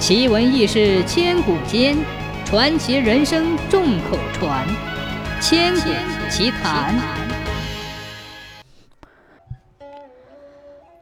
[0.00, 1.94] 奇闻异事千古间，
[2.46, 4.66] 传奇人生众口传。
[5.42, 5.90] 千古
[6.30, 6.98] 奇谈。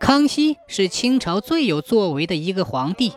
[0.00, 3.12] 康熙是清朝最有作为的一个皇帝。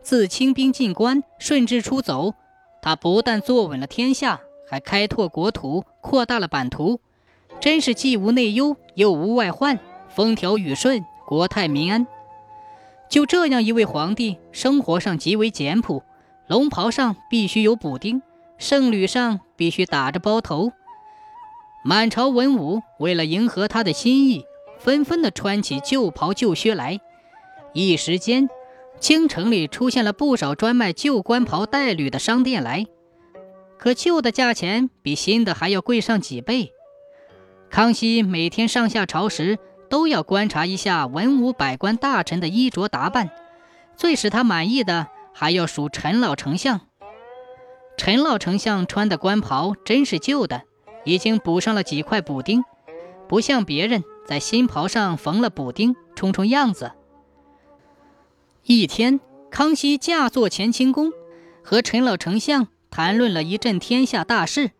[0.00, 2.32] 自清兵进关，顺治出走，
[2.80, 6.98] 他不但坐稳了天下，还开拓国土，扩大了版图，
[7.60, 9.78] 真是既无内忧，又无外患，
[10.08, 12.06] 风调雨顺，国泰民安。
[13.08, 16.02] 就这样一位皇帝，生活上极为简朴，
[16.48, 18.22] 龙袍上必须有补丁，
[18.58, 20.72] 圣履上必须打着包头。
[21.84, 24.44] 满朝文武为了迎合他的心意，
[24.78, 26.98] 纷纷的穿起旧袍旧靴来。
[27.72, 28.48] 一时间，
[28.98, 32.86] 京城里出现了不少专卖旧官袍带履的商店来。
[33.78, 36.72] 可旧的价钱比新的还要贵上几倍。
[37.68, 39.58] 康熙每天上下朝时，
[39.94, 43.30] 都要观察一下文武百官大臣的衣着打扮，
[43.96, 46.80] 最使他满意的还要数陈老丞相。
[47.96, 50.62] 陈老丞相穿的官袍真是旧的，
[51.04, 52.64] 已经补上了几块补丁，
[53.28, 56.90] 不像别人在新袍上缝了补丁，充充样子。
[58.64, 61.12] 一天，康熙驾坐乾清宫，
[61.62, 64.72] 和陈老丞相谈论了一阵天下大事，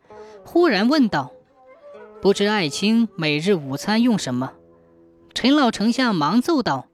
[0.44, 1.30] 忽然问道
[2.20, 4.54] ：“不知爱卿每日午餐用什么？”
[5.34, 6.86] 陈老丞相忙奏道：“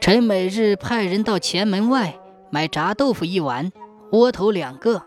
[0.00, 3.72] 臣每日派人到前门外买炸豆腐一碗，
[4.12, 5.04] 窝头两个。”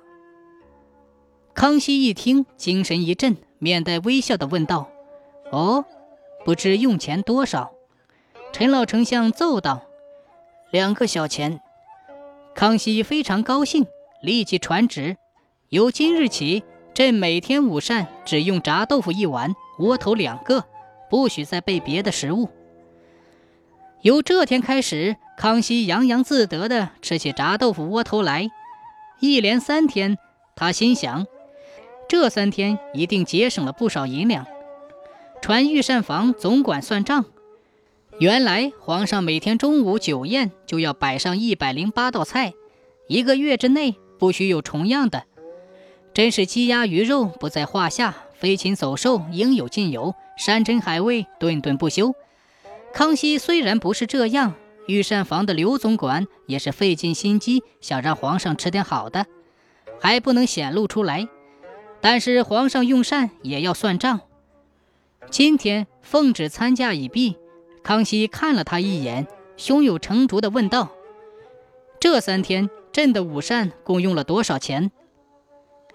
[1.53, 4.89] 康熙一听，精神一振，面带微笑地问道
[5.53, 5.85] ：“哦，
[6.43, 7.71] 不知用钱多少？”
[8.51, 9.83] 陈老丞相奏道
[10.73, 11.61] ：“两个小钱。”
[12.55, 13.85] 康熙非常高兴，
[14.23, 15.15] 立即传旨
[15.69, 20.65] ：“由今日起，朕每天午膳只用炸豆腐一碗，窝头两个。”
[21.11, 22.49] 不许再备别的食物。
[24.01, 28.49] 由这天开始，康熙洋洋自得地吃起炸豆腐窝头来。
[29.19, 30.17] 一连三天，
[30.55, 31.27] 他心想，
[32.07, 34.47] 这三天一定节省了不少银两。
[35.41, 37.25] 传御膳房总管算账，
[38.17, 42.53] 原来皇上每天中午酒宴就要摆上一百零八道菜，
[43.07, 45.25] 一个月之内不许有重样的。
[46.13, 50.13] 真是鸡鸭鱼肉不在话下，飞禽走兽应有尽有。
[50.37, 52.13] 山珍海味，顿顿不休。
[52.93, 54.55] 康熙虽然不是这样，
[54.87, 59.27] 御膳房的刘总管也是费尽心机，想让皇上吃点好的，
[59.99, 61.29] 还不能显露出来。
[62.01, 64.21] 但是皇上用膳也要算账。
[65.29, 67.37] 今天奉旨参加已毕，
[67.83, 70.91] 康熙看了他一眼，胸有成竹地问道
[72.01, 74.91] ：“这三天朕的午膳共用了多少钱？”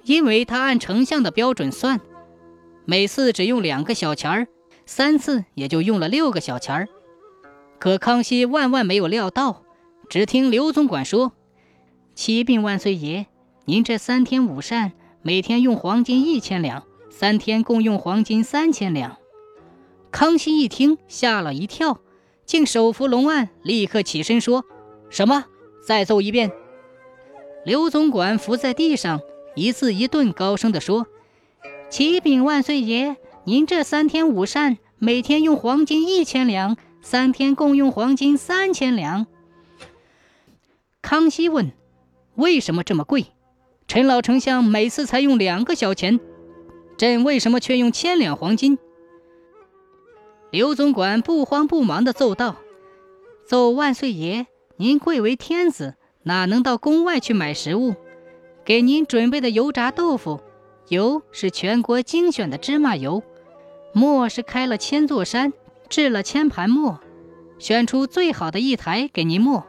[0.07, 2.01] 因为他按丞相的标准算。
[2.85, 4.47] 每次只用两个小钱儿，
[4.87, 6.89] 三次也就用了六个小钱儿。
[7.81, 9.65] 可康熙万万没有料到，
[10.09, 11.33] 只听刘总管说
[12.15, 13.27] ：“启禀万岁爷，
[13.65, 19.19] 您这三天午膳每天用黄金一千两，三天共用黄金三千两。”
[20.13, 21.99] 康熙一听吓了一跳，
[22.45, 24.65] 竟手扶龙案，立刻起身说
[25.11, 25.47] ：“什么？
[25.85, 26.53] 再奏一遍。”
[27.67, 29.21] 刘总管伏在地上，
[29.57, 31.07] 一字一顿高声地说。
[31.89, 39.27] 启禀万岁爷，您这三天午膳每天用黄金一千两，三天共用黄金三千两。
[41.01, 41.73] 康熙问
[42.35, 43.27] ：“为什么这么贵？”
[43.89, 46.19] 陈老丞相每次才用两个小钱，
[46.99, 48.79] 朕为什么却用千两黄金？
[50.51, 52.57] 刘总管不慌不忙地奏道
[53.49, 57.95] ：“奏万岁爷，您贵为天子，哪能到宫外去买食物？
[58.67, 60.43] 给您准备的油炸豆腐。”
[60.89, 63.23] 油是全国精选的芝麻油，
[63.93, 65.53] 磨是开了千座山，
[65.89, 67.01] 制了千盘磨，
[67.59, 69.67] 选出最好的一台给您磨。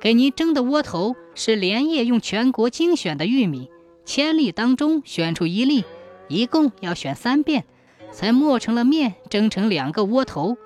[0.00, 3.70] 给您蒸的窝头是连夜用全国精选的玉米，
[4.04, 5.84] 千粒当中选出一粒，
[6.26, 7.64] 一共要选三遍，
[8.10, 10.56] 才磨成了面，蒸成两个窝头。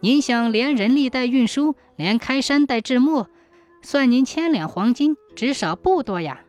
[0.00, 3.30] 您想连人力带运输，连开山带制磨，
[3.80, 6.43] 算您千两黄金，至少不多呀。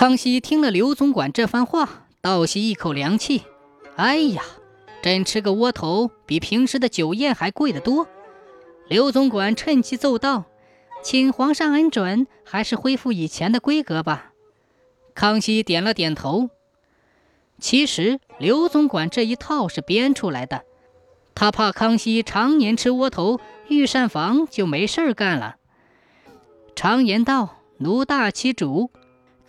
[0.00, 3.42] 康熙听了刘总管这番话，倒吸一口凉气。
[3.96, 4.42] 哎呀，
[5.02, 8.08] 朕吃个窝头比平时的酒宴还贵得多。
[8.88, 10.46] 刘总管趁机奏道
[11.04, 14.32] ：“请皇上恩准，还是恢复以前的规格吧。”
[15.14, 16.48] 康熙点了点头。
[17.58, 20.62] 其实刘总管这一套是编出来的，
[21.34, 23.38] 他怕康熙常年吃窝头，
[23.68, 25.56] 御膳房就没事儿干了。
[26.74, 28.90] 常言道：“奴大其主。”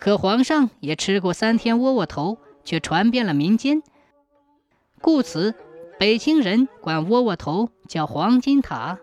[0.02, 3.84] 可皇上也吃过三天窝窝头，却传遍了民间，
[5.00, 5.54] 故此
[5.96, 8.98] 北京人管窝窝头叫黄金塔。